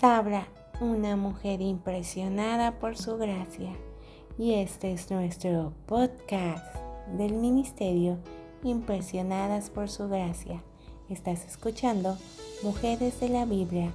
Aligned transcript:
Sabra, 0.00 0.46
una 0.80 1.16
mujer 1.16 1.60
impresionada 1.60 2.78
por 2.78 2.96
su 2.96 3.16
gracia. 3.16 3.72
Y 4.38 4.54
este 4.54 4.92
es 4.92 5.10
nuestro 5.10 5.72
podcast 5.86 6.64
del 7.16 7.32
Ministerio 7.32 8.18
Impresionadas 8.62 9.70
por 9.70 9.88
su 9.88 10.08
gracia. 10.08 10.62
Estás 11.08 11.44
escuchando 11.46 12.16
Mujeres 12.62 13.18
de 13.18 13.28
la 13.28 13.44
Biblia, 13.44 13.90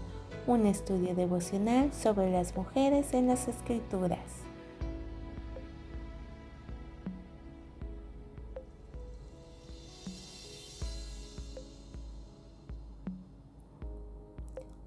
un 0.46 0.66
estudio 0.66 1.16
devocional 1.16 1.94
sobre 1.94 2.30
las 2.32 2.54
mujeres 2.54 3.14
en 3.14 3.28
las 3.28 3.48
Escrituras. 3.48 4.20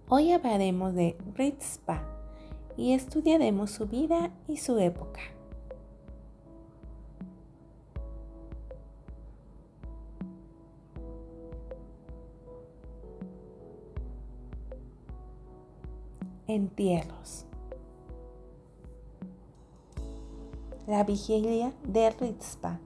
Hoy 0.09 0.31
hablaremos 0.31 0.95
de 0.95 1.19
Ritzpa 1.35 2.01
y 2.77 2.93
estudiaremos 2.93 3.73
su 3.73 3.87
vida 3.87 4.31
y 4.47 4.59
su 4.59 4.79
época. 4.79 5.19
Entierros. 16.47 17.47
La 20.87 21.03
vigilia 21.03 21.73
de 21.83 22.11
Ritzpa 22.11 22.79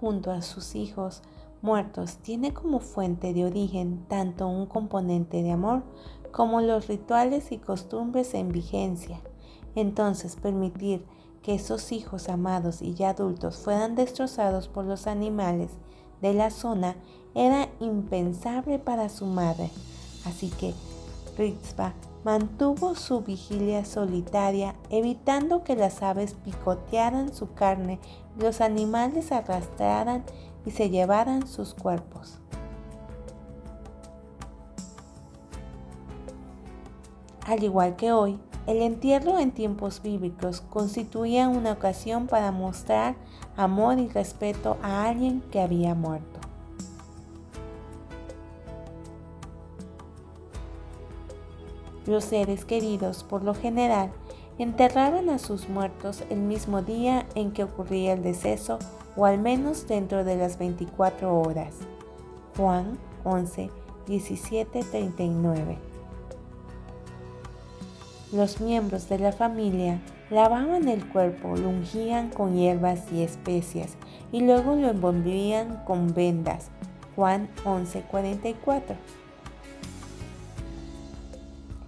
junto 0.00 0.32
a 0.32 0.42
sus 0.42 0.74
hijos 0.74 1.22
muertos 1.62 2.16
tiene 2.18 2.52
como 2.52 2.80
fuente 2.80 3.32
de 3.32 3.44
origen 3.44 4.04
tanto 4.08 4.48
un 4.48 4.66
componente 4.66 5.42
de 5.42 5.52
amor 5.52 5.82
como 6.32 6.60
los 6.60 6.86
rituales 6.88 7.52
y 7.52 7.58
costumbres 7.58 8.34
en 8.34 8.50
vigencia. 8.50 9.20
Entonces 9.74 10.36
permitir 10.36 11.04
que 11.42 11.54
esos 11.54 11.92
hijos 11.92 12.28
amados 12.28 12.82
y 12.82 12.94
ya 12.94 13.10
adultos 13.10 13.58
fueran 13.58 13.94
destrozados 13.94 14.68
por 14.68 14.84
los 14.84 15.06
animales 15.06 15.70
de 16.20 16.34
la 16.34 16.50
zona 16.50 16.96
era 17.34 17.68
impensable 17.80 18.78
para 18.78 19.08
su 19.08 19.26
madre. 19.26 19.70
Así 20.24 20.50
que 20.50 20.74
Ritzva 21.36 21.94
mantuvo 22.24 22.94
su 22.96 23.20
vigilia 23.20 23.84
solitaria, 23.84 24.74
evitando 24.90 25.62
que 25.62 25.76
las 25.76 26.02
aves 26.02 26.34
picotearan 26.44 27.32
su 27.32 27.54
carne 27.54 28.00
los 28.38 28.60
animales 28.60 29.32
arrastraran 29.32 30.24
y 30.64 30.70
se 30.70 30.90
llevaran 30.90 31.46
sus 31.46 31.74
cuerpos. 31.74 32.38
Al 37.48 37.64
igual 37.64 37.96
que 37.96 38.12
hoy, 38.12 38.38
el 38.66 38.82
entierro 38.82 39.38
en 39.38 39.52
tiempos 39.52 40.02
bíblicos 40.02 40.60
constituía 40.60 41.48
una 41.48 41.72
ocasión 41.72 42.26
para 42.26 42.52
mostrar 42.52 43.14
amor 43.56 43.98
y 43.98 44.06
respeto 44.08 44.76
a 44.82 45.08
alguien 45.08 45.42
que 45.50 45.62
había 45.62 45.94
muerto. 45.94 46.40
Los 52.04 52.24
seres 52.24 52.66
queridos, 52.66 53.24
por 53.24 53.42
lo 53.42 53.54
general, 53.54 54.10
enterraban 54.58 55.30
a 55.30 55.38
sus 55.38 55.70
muertos 55.70 56.24
el 56.28 56.40
mismo 56.40 56.82
día 56.82 57.24
en 57.34 57.52
que 57.52 57.64
ocurría 57.64 58.12
el 58.12 58.22
deceso 58.22 58.78
o 59.16 59.24
al 59.24 59.38
menos 59.38 59.88
dentro 59.88 60.22
de 60.22 60.36
las 60.36 60.58
24 60.58 61.34
horas. 61.40 61.76
Juan 62.58 62.98
11, 63.24 63.70
17, 64.06 64.80
39. 64.82 65.87
Los 68.30 68.60
miembros 68.60 69.08
de 69.08 69.18
la 69.18 69.32
familia 69.32 70.00
lavaban 70.30 70.86
el 70.88 71.06
cuerpo, 71.08 71.56
lo 71.56 71.70
ungían 71.70 72.28
con 72.28 72.56
hierbas 72.56 73.10
y 73.10 73.22
especias 73.22 73.96
y 74.32 74.40
luego 74.40 74.74
lo 74.74 74.90
envolvían 74.90 75.82
con 75.86 76.12
vendas. 76.12 76.68
Juan 77.16 77.48
11:44. 77.64 78.96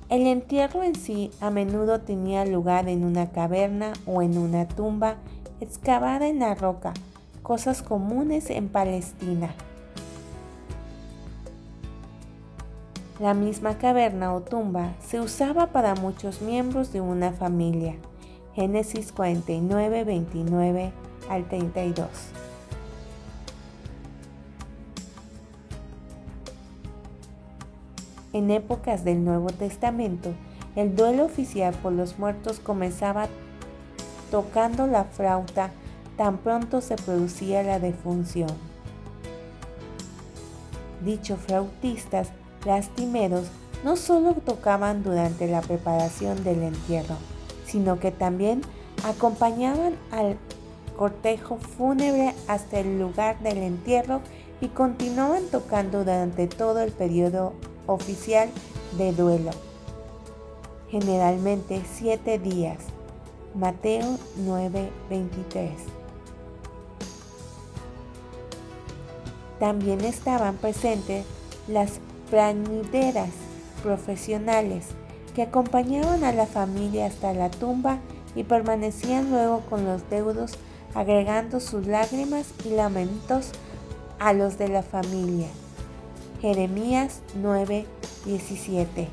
El 0.08 0.26
entierro 0.26 0.82
en 0.82 0.94
sí 0.94 1.30
a 1.40 1.50
menudo 1.50 2.00
tenía 2.00 2.46
lugar 2.46 2.88
en 2.88 3.04
una 3.04 3.30
caverna 3.30 3.92
o 4.06 4.22
en 4.22 4.38
una 4.38 4.66
tumba 4.66 5.16
excavada 5.60 6.26
en 6.26 6.38
la 6.38 6.54
roca, 6.54 6.94
cosas 7.42 7.82
comunes 7.82 8.48
en 8.48 8.68
Palestina. 8.70 9.54
La 13.20 13.34
misma 13.34 13.76
caverna 13.76 14.32
o 14.32 14.40
tumba 14.40 14.94
se 14.98 15.20
usaba 15.20 15.66
para 15.66 15.94
muchos 15.94 16.40
miembros 16.40 16.90
de 16.90 17.02
una 17.02 17.32
familia. 17.32 17.96
Génesis 18.54 19.12
49, 19.12 20.04
29 20.04 20.90
al 21.28 21.46
32. 21.46 22.08
En 28.32 28.50
épocas 28.50 29.04
del 29.04 29.22
Nuevo 29.22 29.50
Testamento, 29.50 30.32
el 30.74 30.96
duelo 30.96 31.26
oficial 31.26 31.74
por 31.74 31.92
los 31.92 32.18
muertos 32.18 32.58
comenzaba 32.58 33.28
tocando 34.30 34.86
la 34.86 35.04
flauta 35.04 35.72
tan 36.16 36.38
pronto 36.38 36.80
se 36.80 36.96
producía 36.96 37.62
la 37.62 37.80
defunción. 37.80 38.48
Dichos 41.04 41.38
flautistas 41.40 42.30
lastimeros 42.64 43.46
no 43.84 43.96
solo 43.96 44.34
tocaban 44.34 45.02
durante 45.02 45.46
la 45.46 45.62
preparación 45.62 46.42
del 46.44 46.62
entierro, 46.62 47.16
sino 47.66 47.98
que 47.98 48.10
también 48.10 48.62
acompañaban 49.04 49.94
al 50.10 50.36
cortejo 50.96 51.56
fúnebre 51.56 52.34
hasta 52.46 52.80
el 52.80 52.98
lugar 52.98 53.38
del 53.40 53.58
entierro 53.58 54.20
y 54.60 54.68
continuaban 54.68 55.44
tocando 55.44 56.00
durante 56.00 56.46
todo 56.46 56.80
el 56.80 56.92
periodo 56.92 57.54
oficial 57.86 58.50
de 58.98 59.12
duelo, 59.12 59.50
generalmente 60.90 61.82
siete 61.90 62.38
días. 62.38 62.78
Mateo 63.54 64.18
9:23. 64.44 65.70
También 69.58 70.00
estaban 70.02 70.56
presentes 70.56 71.24
las 71.66 72.00
plañideras 72.30 73.30
profesionales 73.82 74.86
que 75.34 75.42
acompañaban 75.42 76.24
a 76.24 76.32
la 76.32 76.46
familia 76.46 77.06
hasta 77.06 77.32
la 77.32 77.50
tumba 77.50 77.98
y 78.34 78.44
permanecían 78.44 79.30
luego 79.30 79.60
con 79.68 79.84
los 79.84 80.08
deudos 80.08 80.52
agregando 80.94 81.60
sus 81.60 81.86
lágrimas 81.86 82.46
y 82.64 82.70
lamentos 82.70 83.50
a 84.18 84.32
los 84.32 84.58
de 84.58 84.68
la 84.68 84.82
familia. 84.82 85.48
Jeremías 86.40 87.20
9:17 87.40 89.08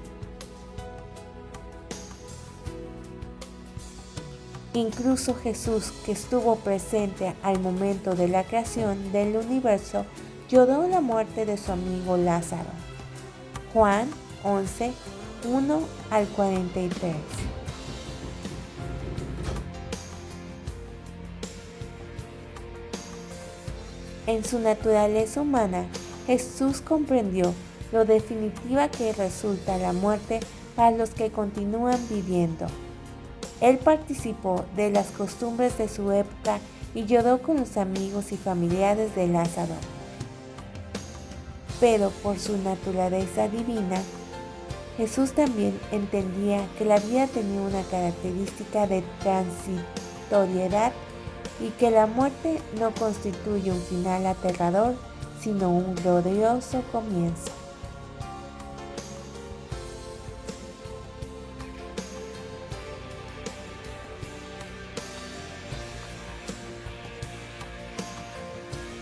Incluso 4.73 5.33
Jesús, 5.33 5.91
que 6.05 6.11
estuvo 6.11 6.55
presente 6.57 7.33
al 7.41 7.59
momento 7.59 8.13
de 8.13 8.27
la 8.27 8.43
creación 8.43 9.11
del 9.11 9.35
universo, 9.35 10.05
lloró 10.49 10.87
la 10.87 11.01
muerte 11.01 11.47
de 11.47 11.57
su 11.57 11.71
amigo 11.71 12.15
Lázaro. 12.15 12.69
Juan 13.73 14.09
11, 14.43 14.93
1 15.45 15.79
al 16.09 16.27
43. 16.27 17.15
En 24.25 24.43
su 24.45 24.59
naturaleza 24.59 25.41
humana, 25.41 25.85
Jesús 26.27 26.81
comprendió 26.81 27.53
lo 27.91 28.05
definitiva 28.05 28.89
que 28.89 29.13
resulta 29.13 29.77
la 29.77 29.93
muerte 29.93 30.39
para 30.75 30.95
los 30.95 31.09
que 31.11 31.31
continúan 31.31 31.99
viviendo. 32.09 32.67
Él 33.59 33.79
participó 33.79 34.65
de 34.75 34.91
las 34.91 35.07
costumbres 35.07 35.77
de 35.77 35.89
su 35.89 36.11
época 36.11 36.59
y 36.93 37.05
lloró 37.05 37.41
con 37.41 37.57
los 37.57 37.77
amigos 37.77 38.31
y 38.31 38.37
familiares 38.37 39.13
de 39.15 39.27
Lázaro 39.27 39.75
pero 41.79 42.09
por 42.23 42.39
su 42.39 42.57
naturaleza 42.57 43.47
divina, 43.47 44.01
Jesús 44.97 45.33
también 45.33 45.79
entendía 45.91 46.67
que 46.77 46.85
la 46.85 46.99
vida 46.99 47.27
tenía 47.27 47.61
una 47.61 47.83
característica 47.83 48.87
de 48.87 49.03
transitoriedad 49.19 50.91
y 51.59 51.69
que 51.71 51.91
la 51.91 52.07
muerte 52.07 52.59
no 52.79 52.91
constituye 52.91 53.71
un 53.71 53.81
final 53.81 54.25
aterrador, 54.25 54.95
sino 55.39 55.69
un 55.69 55.93
glorioso 55.95 56.81
comienzo. 56.91 57.51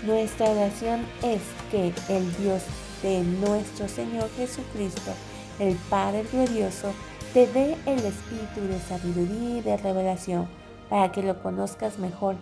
Nuestra 0.04 0.50
oración 0.52 1.04
es 1.24 1.42
que 1.76 2.16
el 2.18 2.36
Dios 2.38 2.64
de 3.04 3.22
nuestro 3.22 3.88
Señor 3.88 4.30
Jesucristo, 4.38 5.12
el 5.60 5.76
Padre 5.90 6.24
glorioso, 6.32 6.94
te 7.34 7.48
dé 7.48 7.76
el 7.86 8.00
espíritu 8.00 8.62
de 8.62 8.80
sabiduría 8.80 9.58
y 9.58 9.62
de 9.62 9.78
revelación 9.78 10.48
para 10.90 11.12
que 11.12 11.22
lo 11.22 11.42
conozcas 11.42 12.00
mejor 12.00 12.38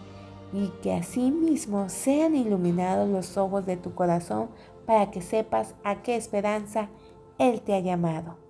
y 0.53 0.67
que 0.83 0.93
asimismo 0.93 1.89
sean 1.89 2.35
iluminados 2.35 3.09
los 3.09 3.37
ojos 3.37 3.65
de 3.65 3.75
tu 3.75 3.95
corazón 3.95 4.49
para 4.85 5.09
que 5.09 5.21
sepas 5.21 5.73
a 5.83 6.03
qué 6.03 6.15
esperanza 6.15 6.89
Él 7.39 7.61
te 7.61 7.73
ha 7.73 7.79
llamado. 7.79 8.42